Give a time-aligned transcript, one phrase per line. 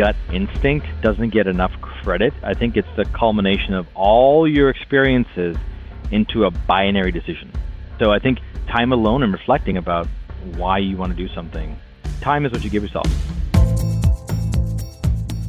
[0.00, 2.32] gut instinct doesn't get enough credit.
[2.42, 5.58] I think it's the culmination of all your experiences
[6.10, 7.52] into a binary decision.
[7.98, 10.08] So I think time alone and reflecting about
[10.56, 11.78] why you want to do something,
[12.22, 13.04] time is what you give yourself.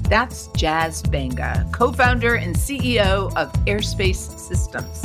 [0.10, 5.04] That's Jaz Banga, co founder and CEO of Airspace Systems.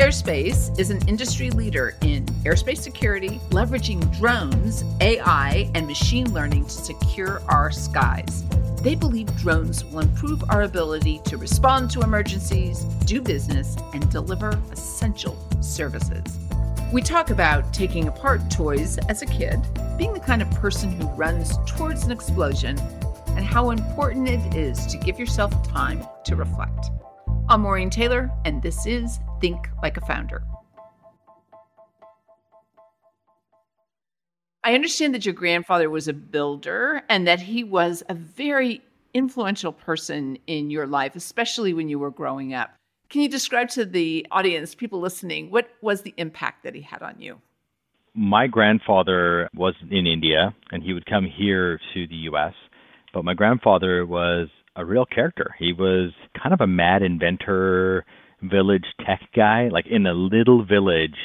[0.00, 6.70] Airspace is an industry leader in airspace security, leveraging drones, AI, and machine learning to
[6.70, 8.47] secure our skies.
[8.82, 14.60] They believe drones will improve our ability to respond to emergencies, do business, and deliver
[14.70, 16.38] essential services.
[16.92, 19.60] We talk about taking apart toys as a kid,
[19.98, 22.78] being the kind of person who runs towards an explosion,
[23.30, 26.86] and how important it is to give yourself time to reflect.
[27.48, 30.44] I'm Maureen Taylor, and this is Think Like a Founder.
[34.64, 38.82] I understand that your grandfather was a builder and that he was a very
[39.14, 42.70] influential person in your life, especially when you were growing up.
[43.08, 47.02] Can you describe to the audience, people listening, what was the impact that he had
[47.02, 47.40] on you?
[48.14, 52.54] My grandfather was in India and he would come here to the US,
[53.14, 55.54] but my grandfather was a real character.
[55.58, 56.10] He was
[56.40, 58.04] kind of a mad inventor,
[58.42, 61.16] village tech guy, like in a little village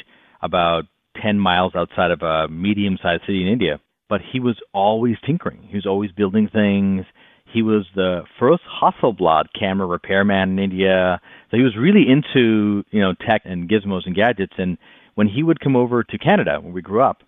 [0.42, 0.84] about
[1.20, 3.80] 10 miles outside of a medium sized city in India.
[4.08, 5.66] But he was always tinkering.
[5.68, 7.06] He was always building things.
[7.52, 11.20] He was the first Hasselblad camera repairman in India.
[11.50, 14.54] So he was really into, you know, tech and gizmos and gadgets.
[14.58, 14.76] And
[15.14, 17.22] when he would come over to Canada, where we grew up,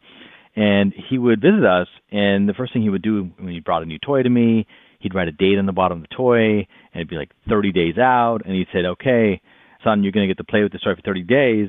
[0.54, 3.82] and he would visit us, and the first thing he would do when he brought
[3.82, 4.66] a new toy to me,
[5.00, 7.72] he'd write a date on the bottom of the toy, and it'd be like 30
[7.72, 9.40] days out, and he'd say, okay,
[9.84, 11.68] son, you're going to get to play with this toy for 30 days,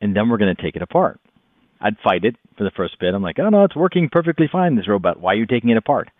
[0.00, 1.19] and then we're going to take it apart.
[1.80, 3.14] I'd fight it for the first bit.
[3.14, 5.20] I'm like, oh no, it's working perfectly fine, this robot.
[5.20, 6.10] Why are you taking it apart?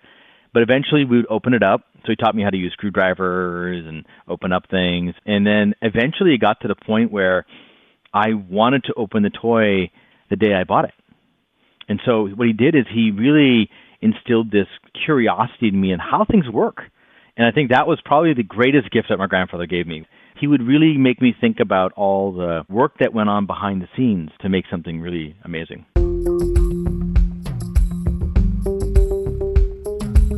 [0.53, 1.83] But eventually we would open it up.
[2.03, 5.15] So he taught me how to use screwdrivers and open up things.
[5.27, 7.45] And then eventually it got to the point where
[8.13, 9.91] I wanted to open the toy
[10.31, 10.95] the day I bought it.
[11.89, 13.69] And so what he did is he really
[14.01, 14.67] instilled this
[15.05, 16.79] curiosity in me and how things work.
[17.37, 20.07] And I think that was probably the greatest gift that my grandfather gave me.
[20.41, 23.89] He would really make me think about all the work that went on behind the
[23.95, 25.85] scenes to make something really amazing.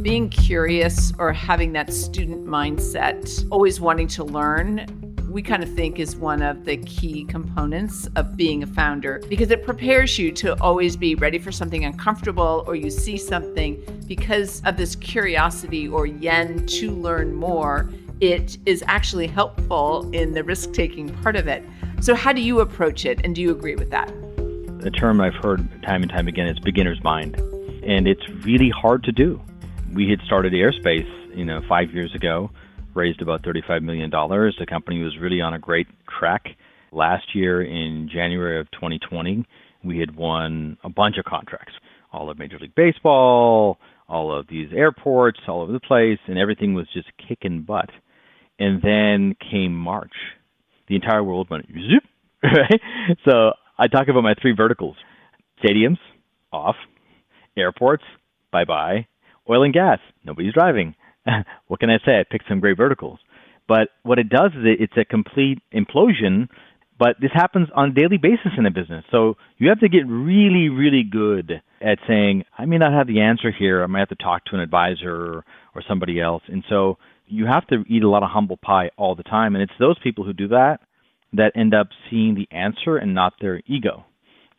[0.02, 4.88] Being curious or having that student mindset, always wanting to learn,
[5.30, 9.52] we kind of think is one of the key components of being a founder because
[9.52, 14.60] it prepares you to always be ready for something uncomfortable or you see something because
[14.66, 17.88] of this curiosity or yen to learn more.
[18.22, 21.64] It is actually helpful in the risk taking part of it.
[22.00, 24.06] So, how do you approach it, and do you agree with that?
[24.80, 27.34] The term I've heard time and time again is beginner's mind,
[27.84, 29.42] and it's really hard to do.
[29.92, 32.52] We had started Airspace, you know, five years ago
[32.94, 34.08] raised about $35 million.
[34.08, 36.50] The company was really on a great track.
[36.92, 39.44] Last year, in January of 2020,
[39.82, 41.72] we had won a bunch of contracts
[42.12, 46.74] all of Major League Baseball, all of these airports, all over the place, and everything
[46.74, 47.90] was just kicking butt.
[48.62, 50.12] And then came March.
[50.86, 52.04] The entire world went zoop,
[52.44, 52.80] right?
[53.24, 54.96] So I talk about my three verticals
[55.64, 55.98] stadiums,
[56.52, 56.76] off,
[57.56, 58.04] airports,
[58.52, 59.06] bye bye,
[59.50, 60.94] oil and gas, nobody's driving.
[61.66, 62.20] what can I say?
[62.20, 63.18] I picked some great verticals.
[63.66, 66.48] But what it does is it's a complete implosion.
[66.98, 69.04] But this happens on a daily basis in a business.
[69.10, 73.20] So you have to get really, really good at saying, I may not have the
[73.22, 73.82] answer here.
[73.82, 76.42] I might have to talk to an advisor or, or somebody else.
[76.46, 76.98] And so
[77.32, 79.54] you have to eat a lot of humble pie all the time.
[79.54, 80.80] And it's those people who do that
[81.32, 84.04] that end up seeing the answer and not their ego.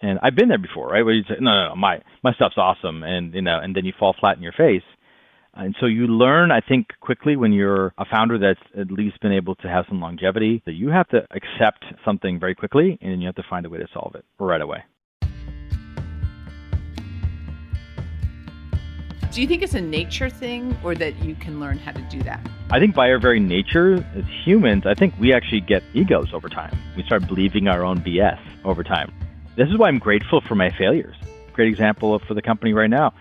[0.01, 1.03] And I've been there before, right?
[1.03, 3.85] Where you say, no, no, no, my my stuff's awesome, and you know, and then
[3.85, 4.83] you fall flat in your face.
[5.53, 9.31] And so you learn, I think, quickly when you're a founder that's at least been
[9.31, 13.27] able to have some longevity that you have to accept something very quickly and you
[13.27, 14.83] have to find a way to solve it right away.
[19.33, 22.21] Do you think it's a nature thing or that you can learn how to do
[22.21, 22.47] that?
[22.69, 26.47] I think by our very nature as humans, I think we actually get egos over
[26.49, 26.77] time.
[26.95, 29.11] We start believing our own BS over time.
[29.55, 31.15] This is why I'm grateful for my failures.
[31.53, 33.15] Great example for the company right now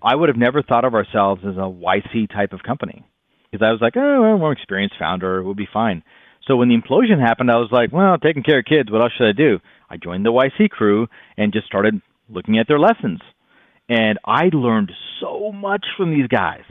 [0.00, 3.04] I would have never thought of ourselves as a YC type of company
[3.50, 6.02] because I was like, oh, well, we're an experienced founder, we'll be fine.
[6.46, 9.12] So when the implosion happened, I was like, well, taking care of kids, what else
[9.18, 9.58] should I do?
[9.90, 12.00] I joined the YC crew and just started
[12.30, 13.20] looking at their lessons.
[13.88, 16.62] And I learned so much from these guys,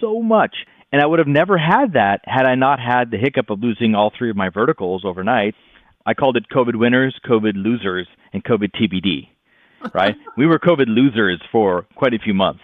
[0.00, 0.54] so much.
[0.92, 3.94] And I would have never had that had I not had the hiccup of losing
[3.94, 5.54] all three of my verticals overnight.
[6.04, 9.28] I called it COVID winners, COVID losers, and COVID TBD
[9.94, 10.14] right?
[10.36, 12.62] we were COVID losers for quite a few months.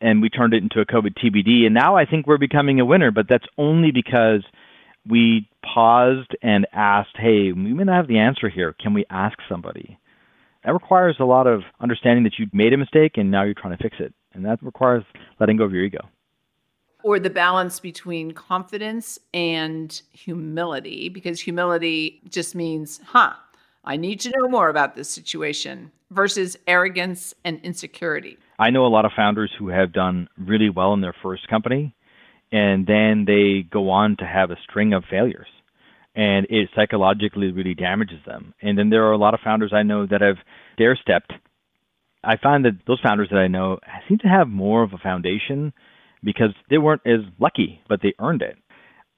[0.00, 1.64] and we turned it into a COVID TBD.
[1.64, 4.44] And now I think we're becoming a winner, but that's only because
[5.08, 8.74] we paused and asked, hey, we may not have the answer here.
[8.78, 9.98] Can we ask somebody?
[10.64, 13.76] That requires a lot of understanding that you made a mistake and now you're trying
[13.76, 14.14] to fix it.
[14.32, 15.04] And that requires
[15.38, 16.08] letting go of your ego.
[17.02, 23.34] Or the balance between confidence and humility, because humility just means, huh,
[23.84, 28.38] I need to know more about this situation, versus arrogance and insecurity.
[28.58, 31.94] I know a lot of founders who have done really well in their first company
[32.52, 35.48] and then they go on to have a string of failures
[36.14, 38.54] and it psychologically really damages them.
[38.62, 40.36] And then there are a lot of founders I know that have
[40.78, 41.32] dare stepped.
[42.22, 43.78] I find that those founders that I know
[44.08, 45.72] seem to have more of a foundation
[46.22, 48.56] because they weren't as lucky, but they earned it.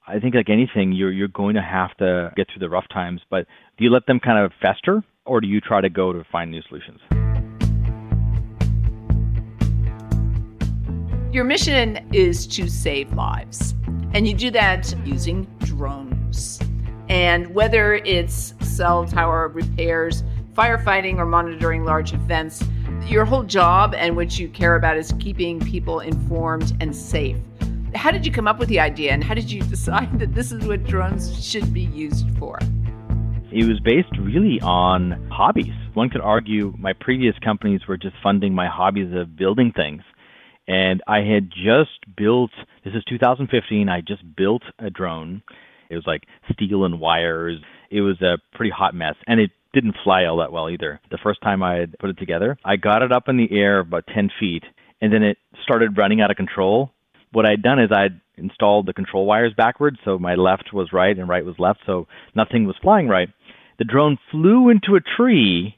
[0.07, 3.21] I think like anything, you're you're going to have to get through the rough times,
[3.29, 3.45] but
[3.77, 6.49] do you let them kind of fester or do you try to go to find
[6.49, 7.01] new solutions?
[11.33, 13.75] Your mission is to save lives,
[14.13, 16.59] and you do that using drones.
[17.09, 20.23] And whether it's cell tower repairs,
[20.53, 22.63] firefighting, or monitoring large events,
[23.05, 27.37] your whole job and what you care about is keeping people informed and safe.
[27.95, 30.51] How did you come up with the idea, and how did you decide that this
[30.51, 32.59] is what drones should be used for?
[33.51, 35.73] It was based really on hobbies.
[35.93, 40.01] One could argue my previous companies were just funding my hobbies of building things
[40.67, 42.51] and I had just built.
[42.83, 43.89] This is 2015.
[43.89, 45.41] I just built a drone.
[45.89, 46.23] It was like
[46.53, 47.59] steel and wires.
[47.89, 50.99] It was a pretty hot mess, and it didn't fly all that well either.
[51.11, 53.79] The first time I had put it together, I got it up in the air
[53.79, 54.63] about 10 feet,
[55.01, 56.91] and then it started running out of control.
[57.31, 61.17] What I'd done is I'd installed the control wires backwards, so my left was right
[61.17, 63.29] and right was left, so nothing was flying right.
[63.79, 65.75] The drone flew into a tree,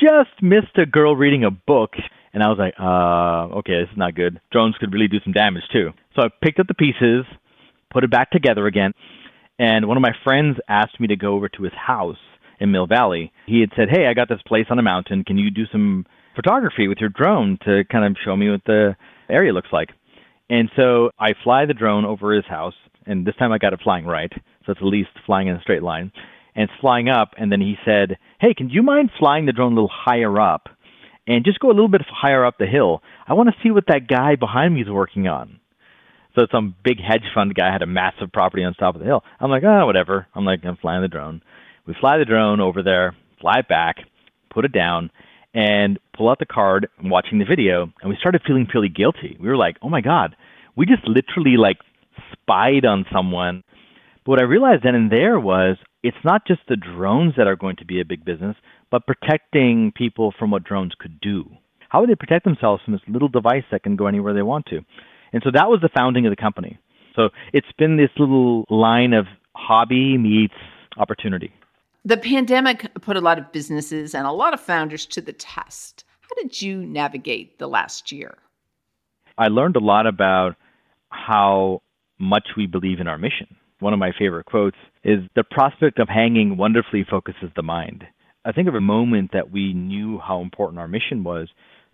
[0.00, 1.92] just missed a girl reading a book,
[2.32, 4.40] and I was like, uh, okay, this is not good.
[4.50, 5.90] Drones could really do some damage too.
[6.16, 7.24] So I picked up the pieces,
[7.90, 8.92] put it back together again,
[9.58, 12.18] and one of my friends asked me to go over to his house
[12.60, 13.32] in Mill Valley.
[13.46, 15.24] He had said, hey, I got this place on a mountain.
[15.24, 16.06] Can you do some
[16.36, 18.96] photography with your drone to kind of show me what the
[19.28, 19.90] area looks like?
[20.48, 22.74] And so I fly the drone over his house,
[23.06, 24.32] and this time I got it flying right,
[24.64, 26.12] so it's at least flying in a straight line.
[26.54, 29.72] And it's flying up, and then he said, Hey, can you mind flying the drone
[29.72, 30.68] a little higher up
[31.28, 33.02] and just go a little bit higher up the hill.
[33.26, 35.60] I want to see what that guy behind me is working on.
[36.38, 39.24] So some big hedge fund guy had a massive property on top of the hill.
[39.40, 40.28] I'm like, oh, whatever.
[40.36, 41.42] I'm like, I'm flying the drone.
[41.84, 43.96] We fly the drone over there, fly it back,
[44.48, 45.10] put it down,
[45.52, 47.90] and pull out the card and watching the video.
[48.00, 49.36] And we started feeling really guilty.
[49.40, 50.36] We were like, oh my God,
[50.76, 51.78] we just literally like
[52.32, 53.64] spied on someone.
[54.24, 57.56] But what I realized then and there was it's not just the drones that are
[57.56, 58.54] going to be a big business,
[58.92, 61.50] but protecting people from what drones could do.
[61.88, 64.66] How would they protect themselves from this little device that can go anywhere they want
[64.66, 64.82] to?
[65.32, 66.78] And so that was the founding of the company.
[67.16, 70.54] So it's been this little line of hobby meets
[70.96, 71.52] opportunity.
[72.04, 76.04] The pandemic put a lot of businesses and a lot of founders to the test.
[76.20, 78.38] How did you navigate the last year?
[79.36, 80.56] I learned a lot about
[81.10, 81.82] how
[82.18, 83.56] much we believe in our mission.
[83.80, 88.04] One of my favorite quotes is the prospect of hanging wonderfully focuses the mind.
[88.44, 91.48] I think of a moment that we knew how important our mission was.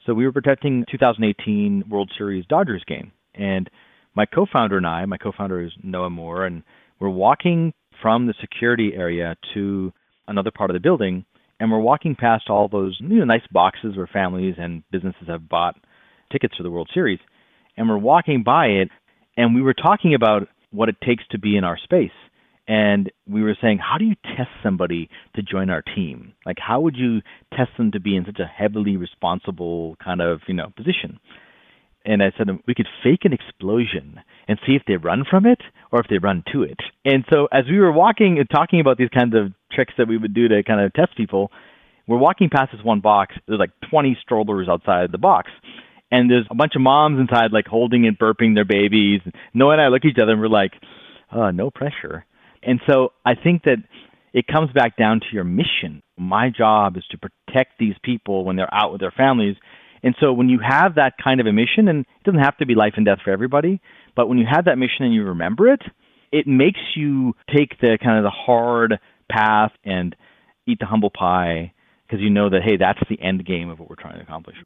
[0.07, 3.69] So we were protecting 2018 World Series Dodgers game, and
[4.15, 6.63] my co-founder and I, my co-founder is Noah Moore, and
[7.01, 9.93] we're walking from the security area to
[10.29, 11.25] another part of the building,
[11.59, 15.49] and we're walking past all those you know, nice boxes where families and businesses have
[15.49, 15.77] bought
[16.33, 17.21] tickets for the World Series,
[17.77, 18.89] and we're walking by it,
[19.37, 22.11] and we were talking about what it takes to be in our space
[22.67, 26.33] and we were saying, how do you test somebody to join our team?
[26.47, 27.21] Like, how would you
[27.55, 31.21] test them to be in such a heavily responsible kind of you know position?
[32.05, 35.61] And I said we could fake an explosion and see if they run from it
[35.91, 36.79] or if they run to it.
[37.05, 40.19] And so as we were walking and talking about these kinds of tricks that we
[40.19, 41.51] would do to kind of test people,
[42.07, 43.35] we're walking past this one box.
[43.47, 45.51] There's like 20 strollers outside the box.
[46.11, 49.21] And there's a bunch of moms inside, like holding and burping their babies.
[49.55, 50.73] Noah and I look at each other and we're like,
[51.33, 52.25] uh, no pressure.
[52.63, 53.79] And so I think that
[54.33, 56.03] it comes back down to your mission.
[56.19, 59.57] My job is to protect these people when they're out with their families.
[60.05, 62.67] And so when you have that kind of a mission, and it doesn't have to
[62.67, 63.81] be life and death for everybody,
[64.15, 65.81] but when you have that mission and you remember it,
[66.31, 70.15] it makes you take the kind of the hard path and
[70.67, 71.73] eat the humble pie
[72.07, 74.57] because you know that, hey, that's the end game of what we're trying to accomplish.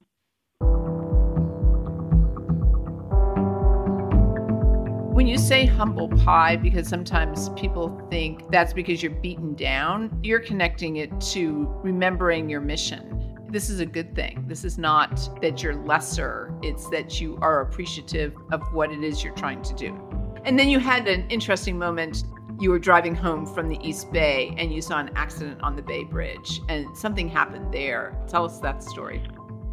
[5.15, 10.41] When you say humble pie, because sometimes people think that's because you're beaten down, you're
[10.41, 13.18] connecting it to remembering your mission.
[13.49, 14.45] This is a good thing.
[14.47, 19.25] This is not that you're lesser, it's that you are appreciative of what it is
[19.25, 19.99] you're trying to do.
[20.45, 22.25] And then you had an interesting moment.
[22.61, 25.83] You were driving home from the East Bay and you saw an accident on the
[25.83, 28.17] Bay Bridge, and something happened there.
[28.29, 29.23] Tell us that story.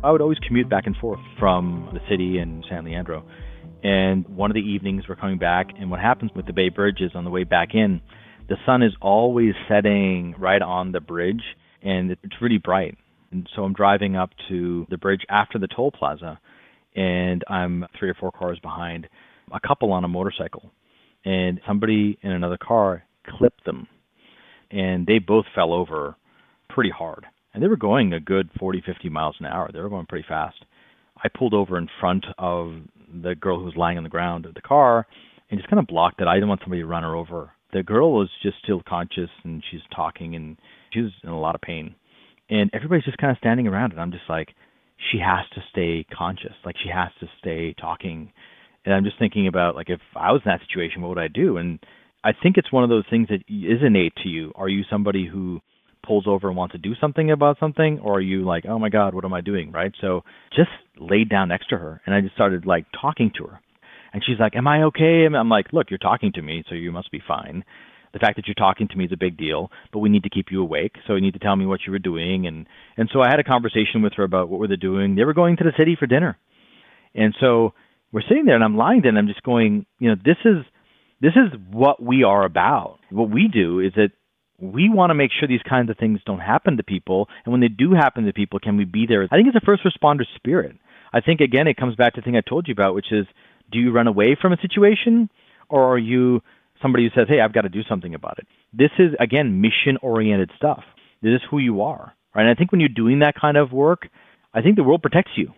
[0.03, 3.25] I would always commute back and forth from the city and San Leandro.
[3.84, 7.01] And one of the evenings we're coming back, and what happens with the Bay Bridge
[7.01, 8.01] is on the way back in,
[8.48, 11.41] the sun is always setting right on the bridge,
[11.82, 12.98] and it's really bright.
[13.32, 16.39] And so I'm driving up to the bridge after the toll plaza,
[16.96, 19.08] and I'm three or four cars behind
[19.51, 20.72] a couple on a motorcycle,
[21.24, 23.88] and somebody in another car clipped them,
[24.72, 26.15] and they both fell over
[26.70, 27.25] pretty hard.
[27.53, 29.70] And they were going a good 40, 50 miles an hour.
[29.72, 30.58] They were going pretty fast.
[31.24, 32.74] I pulled over in front of
[33.24, 35.08] the girl who was lying on the ground of the car
[35.50, 36.27] and just kind of blocked it.
[36.27, 37.51] I didn't want somebody to run her over.
[37.72, 40.58] The girl was just still conscious and she's talking and
[40.91, 41.96] she was in a lot of pain.
[42.50, 44.50] And everybody's just kind of standing around and I'm just like,
[45.12, 46.54] she has to stay conscious.
[46.64, 48.32] Like she has to stay talking.
[48.86, 51.28] And I'm just thinking about like if I was in that situation, what would I
[51.28, 51.58] do?
[51.58, 51.80] And
[52.24, 54.52] I think it's one of those things that is innate to you.
[54.56, 55.60] Are you somebody who
[56.06, 58.90] pulls over and wants to do something about something, or are you like, oh my
[58.90, 59.72] God, what am I doing?
[59.72, 59.92] Right?
[60.00, 60.22] So
[60.56, 63.60] just laid down next to her and I just started like talking to her.
[64.14, 65.25] And she's like, Am I okay?
[65.25, 67.66] And I'm like, Look, you're talking to me, so you must be fine.
[68.16, 70.30] The fact that you're talking to me is a big deal, but we need to
[70.30, 70.96] keep you awake.
[71.06, 72.48] So you need to tell me what you were doing.
[72.48, 75.16] And and so I had a conversation with her about what were they doing.
[75.16, 76.38] They were going to the city for dinner.
[77.14, 77.74] And so
[78.14, 80.64] we're sitting there and I'm lying there and I'm just going, you know, this is
[81.20, 83.00] this is what we are about.
[83.10, 84.12] What we do is that
[84.60, 87.28] we want to make sure these kinds of things don't happen to people.
[87.44, 89.28] And when they do happen to people, can we be there?
[89.30, 90.78] I think it's a first responder spirit.
[91.12, 93.26] I think, again, it comes back to the thing I told you about, which is
[93.72, 95.30] do you run away from a situation
[95.70, 96.42] or are you
[96.82, 98.48] somebody who says, hey, I've got to do something about it?
[98.74, 100.84] This is, again, mission oriented stuff.
[101.22, 102.13] This is who you are.
[102.34, 102.44] Right?
[102.44, 104.08] And I think when you're doing that kind of work,
[104.53, 105.53] I think the world protects you.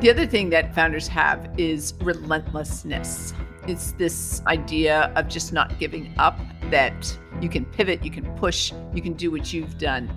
[0.00, 3.32] The other thing that founders have is relentlessness.
[3.66, 6.38] It's this idea of just not giving up,
[6.70, 10.10] that you can pivot, you can push, you can do what you've done.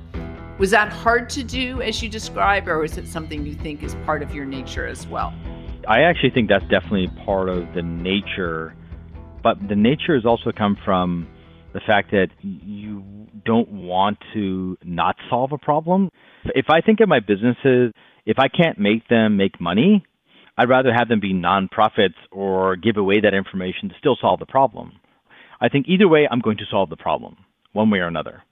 [0.58, 3.96] Was that hard to do as you describe, or is it something you think is
[4.06, 5.34] part of your nature as well?
[5.88, 8.76] I actually think that's definitely part of the nature,
[9.42, 11.28] but the nature has also come from
[11.74, 13.04] the fact that you
[13.46, 16.10] don't want to not solve a problem.
[16.46, 17.94] If I think of my businesses,
[18.26, 20.04] if I can't make them make money,
[20.58, 24.46] I'd rather have them be nonprofits or give away that information to still solve the
[24.46, 24.94] problem.
[25.62, 27.38] I think either way, I'm going to solve the problem,
[27.74, 28.44] one way or another.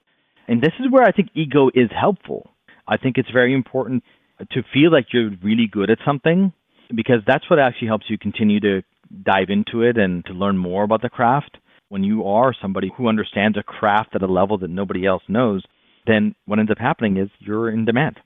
[0.47, 2.49] And this is where I think ego is helpful.
[2.87, 4.03] I think it's very important
[4.51, 6.53] to feel like you're really good at something
[6.95, 8.81] because that's what actually helps you continue to
[9.23, 11.57] dive into it and to learn more about the craft.
[11.89, 15.63] When you are somebody who understands a craft at a level that nobody else knows,
[16.05, 18.19] then what ends up happening is you're in demand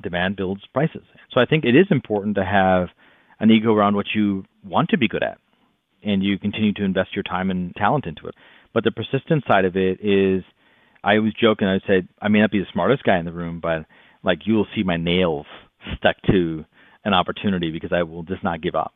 [0.00, 1.02] demand builds prices.
[1.32, 2.88] So I think it is important to have
[3.40, 5.38] an ego around what you want to be good at
[6.02, 8.34] and you continue to invest your time and talent into it.
[8.72, 10.42] But the persistent side of it is
[11.04, 13.32] I always joke and I say I may not be the smartest guy in the
[13.32, 13.84] room, but
[14.22, 15.46] like you will see my nails
[15.96, 16.64] stuck to
[17.04, 18.94] an opportunity because I will just not give up.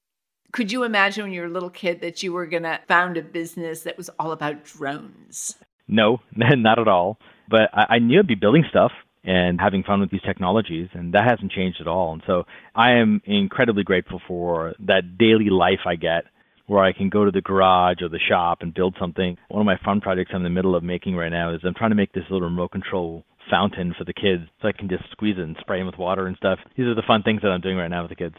[0.52, 3.16] Could you imagine when you were a little kid that you were going to found
[3.16, 5.56] a business that was all about drones?
[5.88, 7.18] No, not at all.
[7.48, 8.92] But I, I knew I'd be building stuff
[9.24, 12.12] and having fun with these technologies, and that hasn't changed at all.
[12.12, 12.44] And so
[12.74, 16.24] I am incredibly grateful for that daily life I get
[16.66, 19.36] where I can go to the garage or the shop and build something.
[19.48, 21.74] One of my fun projects I'm in the middle of making right now is I'm
[21.74, 25.04] trying to make this little remote control fountain for the kids so I can just
[25.10, 26.58] squeeze it and spray them with water and stuff.
[26.76, 28.36] These are the fun things that I'm doing right now with the kids.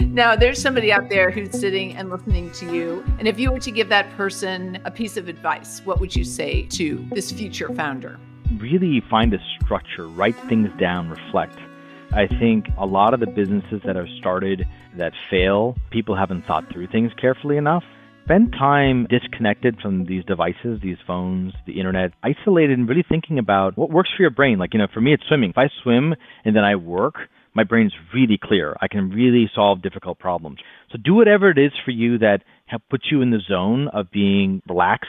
[0.00, 3.04] Now, there's somebody out there who's sitting and listening to you.
[3.18, 6.24] And if you were to give that person a piece of advice, what would you
[6.24, 8.18] say to this future founder?
[8.58, 11.58] Really find a structure, write things down, reflect.
[12.12, 16.64] I think a lot of the businesses that are started that fail, people haven't thought
[16.72, 17.84] through things carefully enough.
[18.30, 23.76] Spend time disconnected from these devices, these phones, the internet, isolated and really thinking about
[23.76, 24.56] what works for your brain.
[24.56, 25.50] Like, you know, for me, it's swimming.
[25.50, 27.14] If I swim and then I work,
[27.54, 28.76] my brain's really clear.
[28.80, 30.58] I can really solve difficult problems.
[30.92, 32.44] So do whatever it is for you that
[32.88, 35.08] puts you in the zone of being relaxed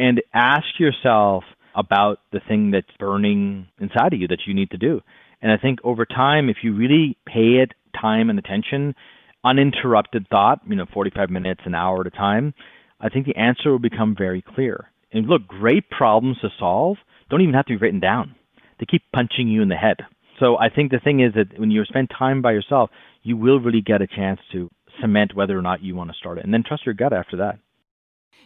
[0.00, 1.44] and ask yourself
[1.76, 5.02] about the thing that's burning inside of you that you need to do.
[5.40, 8.96] And I think over time, if you really pay it time and attention,
[9.44, 12.54] uninterrupted thought, you know, 45 minutes, an hour at a time,
[13.00, 14.90] I think the answer will become very clear.
[15.12, 16.96] And look, great problems to solve
[17.30, 18.34] don't even have to be written down.
[18.78, 19.98] They keep punching you in the head.
[20.40, 22.90] So I think the thing is that when you spend time by yourself,
[23.22, 24.70] you will really get a chance to
[25.00, 27.36] cement whether or not you want to start it, and then trust your gut after
[27.36, 27.58] that.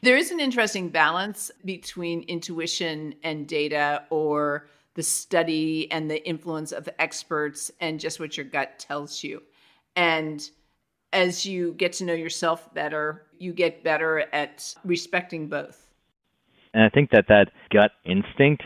[0.02, 6.72] There is an interesting balance between intuition and data or the study and the influence
[6.72, 9.42] of experts and just what your gut tells you.
[9.96, 10.48] And
[11.12, 15.88] as you get to know yourself better, you get better at respecting both.
[16.74, 18.62] And I think that that gut instinct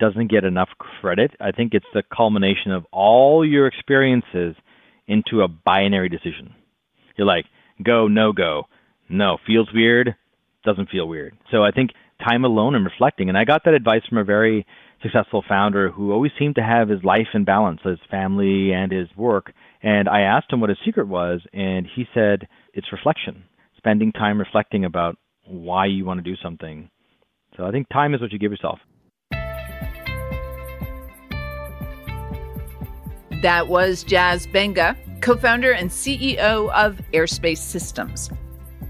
[0.00, 1.32] doesn't get enough credit.
[1.40, 4.56] I think it's the culmination of all your experiences
[5.06, 6.52] into a binary decision.
[7.16, 7.46] You're like,
[7.82, 8.64] go, no go.
[9.08, 10.16] No, feels weird,
[10.64, 11.36] doesn't feel weird.
[11.50, 11.90] So I think
[12.26, 14.66] time alone and reflecting, and I got that advice from a very
[15.02, 19.08] successful founder who always seemed to have his life in balance, his family and his
[19.16, 19.52] work.
[19.84, 23.44] And I asked him what his secret was, and he said it's reflection,
[23.76, 26.88] spending time reflecting about why you want to do something.
[27.54, 28.78] So I think time is what you give yourself.
[33.42, 38.30] That was Jaz Banga, co founder and CEO of Airspace Systems.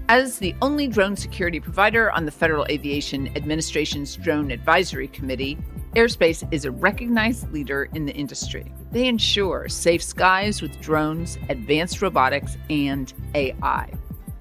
[0.07, 5.57] As the only drone security provider on the Federal Aviation Administration's Drone Advisory Committee,
[5.95, 8.69] Airspace is a recognized leader in the industry.
[8.91, 13.89] They ensure safe skies with drones, advanced robotics, and AI.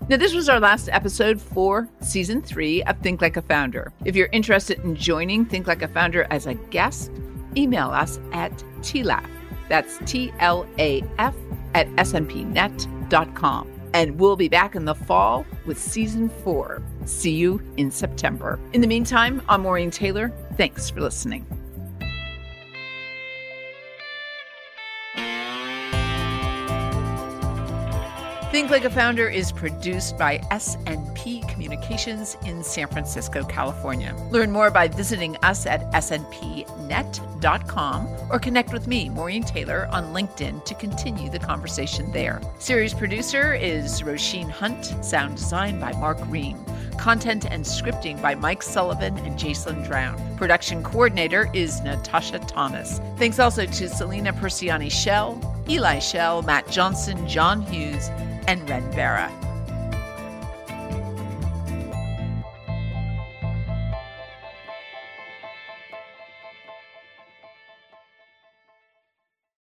[0.09, 3.93] Now, this was our last episode for season three of Think Like a Founder.
[4.05, 7.13] If you're interested in joining Think Like a Founder as a guest,
[7.57, 9.29] email us at TLAF.
[9.69, 11.35] That's T L A F
[11.75, 13.71] at snpnet.com.
[13.95, 16.83] And we'll be back in the fall with season four.
[17.05, 18.59] See you in September.
[18.73, 20.33] In the meantime, I'm Maureen Taylor.
[20.57, 21.47] Thanks for listening.
[28.55, 34.15] Think Like a Founder is produced by SNP Communications in San Francisco, California.
[34.31, 36.69] Learn more by visiting us at snpnet.com
[38.31, 42.41] or connect with me, Maureen Taylor, on LinkedIn to continue the conversation there.
[42.61, 46.65] Series producer is Roisin Hunt, sound design by Mark Ream.
[46.99, 50.37] Content and scripting by Mike Sullivan and Jason Drown.
[50.37, 53.01] Production coordinator is Natasha Thomas.
[53.17, 58.09] Thanks also to Selena Persiani Shell, Eli Shell, Matt Johnson, John Hughes,
[58.47, 59.31] and Ren Vera.